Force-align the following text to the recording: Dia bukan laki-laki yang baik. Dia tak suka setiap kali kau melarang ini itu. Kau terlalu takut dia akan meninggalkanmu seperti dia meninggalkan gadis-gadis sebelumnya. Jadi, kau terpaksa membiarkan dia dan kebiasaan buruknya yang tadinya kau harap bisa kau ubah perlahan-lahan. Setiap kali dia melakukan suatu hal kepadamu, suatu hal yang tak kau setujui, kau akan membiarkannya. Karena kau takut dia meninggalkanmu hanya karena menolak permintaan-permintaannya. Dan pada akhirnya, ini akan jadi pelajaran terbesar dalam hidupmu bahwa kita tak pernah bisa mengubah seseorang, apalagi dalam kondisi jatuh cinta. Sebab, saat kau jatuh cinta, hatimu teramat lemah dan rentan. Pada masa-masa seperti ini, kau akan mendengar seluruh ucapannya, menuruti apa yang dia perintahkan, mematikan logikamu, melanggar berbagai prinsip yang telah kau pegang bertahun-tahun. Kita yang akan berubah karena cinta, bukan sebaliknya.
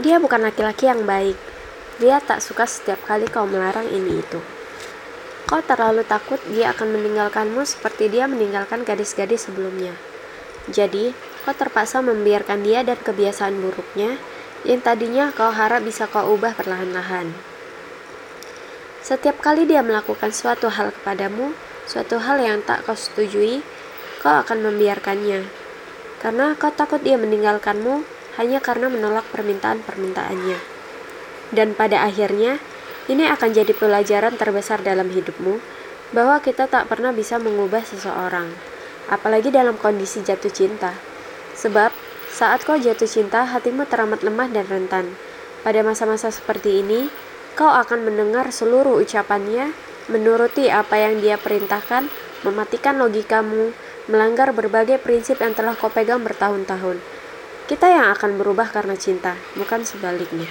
Dia 0.00 0.16
bukan 0.16 0.40
laki-laki 0.40 0.88
yang 0.88 1.04
baik. 1.04 1.36
Dia 2.00 2.16
tak 2.24 2.40
suka 2.40 2.64
setiap 2.64 3.04
kali 3.04 3.28
kau 3.28 3.44
melarang 3.44 3.84
ini 3.92 4.24
itu. 4.24 4.40
Kau 5.44 5.60
terlalu 5.60 6.00
takut 6.08 6.40
dia 6.48 6.72
akan 6.72 6.96
meninggalkanmu 6.96 7.60
seperti 7.68 8.08
dia 8.08 8.24
meninggalkan 8.24 8.88
gadis-gadis 8.88 9.52
sebelumnya. 9.52 9.92
Jadi, 10.72 11.12
kau 11.44 11.52
terpaksa 11.52 12.00
membiarkan 12.00 12.64
dia 12.64 12.80
dan 12.80 12.96
kebiasaan 12.96 13.60
buruknya 13.60 14.16
yang 14.64 14.80
tadinya 14.80 15.28
kau 15.34 15.52
harap 15.52 15.84
bisa 15.84 16.08
kau 16.08 16.38
ubah 16.40 16.56
perlahan-lahan. 16.56 17.34
Setiap 19.04 19.44
kali 19.44 19.68
dia 19.68 19.84
melakukan 19.84 20.32
suatu 20.32 20.70
hal 20.72 20.94
kepadamu, 20.94 21.52
suatu 21.84 22.16
hal 22.22 22.40
yang 22.40 22.64
tak 22.64 22.86
kau 22.88 22.96
setujui, 22.96 23.60
kau 24.24 24.40
akan 24.40 24.72
membiarkannya. 24.72 25.44
Karena 26.22 26.54
kau 26.54 26.70
takut 26.70 27.02
dia 27.02 27.18
meninggalkanmu 27.18 28.06
hanya 28.40 28.58
karena 28.64 28.88
menolak 28.88 29.26
permintaan-permintaannya. 29.32 30.58
Dan 31.52 31.76
pada 31.76 32.08
akhirnya, 32.08 32.56
ini 33.10 33.28
akan 33.28 33.50
jadi 33.52 33.72
pelajaran 33.76 34.40
terbesar 34.40 34.80
dalam 34.80 35.12
hidupmu 35.12 35.60
bahwa 36.16 36.40
kita 36.40 36.68
tak 36.68 36.88
pernah 36.88 37.12
bisa 37.12 37.36
mengubah 37.36 37.84
seseorang, 37.84 38.52
apalagi 39.08 39.52
dalam 39.52 39.76
kondisi 39.76 40.24
jatuh 40.24 40.52
cinta. 40.52 40.96
Sebab, 41.56 41.92
saat 42.32 42.64
kau 42.64 42.80
jatuh 42.80 43.08
cinta, 43.08 43.44
hatimu 43.44 43.84
teramat 43.84 44.24
lemah 44.24 44.48
dan 44.48 44.64
rentan. 44.68 45.12
Pada 45.60 45.84
masa-masa 45.84 46.32
seperti 46.32 46.80
ini, 46.80 47.12
kau 47.52 47.68
akan 47.68 48.08
mendengar 48.08 48.48
seluruh 48.48 48.96
ucapannya, 49.00 49.76
menuruti 50.08 50.72
apa 50.72 50.96
yang 50.96 51.20
dia 51.20 51.36
perintahkan, 51.36 52.08
mematikan 52.42 52.96
logikamu, 52.96 53.76
melanggar 54.08 54.50
berbagai 54.56 54.98
prinsip 54.98 55.38
yang 55.38 55.52
telah 55.52 55.76
kau 55.76 55.92
pegang 55.92 56.24
bertahun-tahun. 56.24 56.98
Kita 57.62 57.86
yang 57.86 58.10
akan 58.10 58.42
berubah 58.42 58.74
karena 58.74 58.98
cinta, 58.98 59.38
bukan 59.54 59.86
sebaliknya. 59.86 60.50